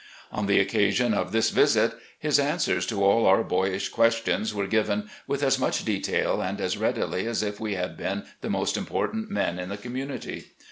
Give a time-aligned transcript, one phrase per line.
[0.31, 4.65] On the occasion of this visit, his answers to all o\ur boyish ques tions were
[4.65, 8.77] given with as much detail and as readily as if we had been the most
[8.77, 10.53] important men in the community.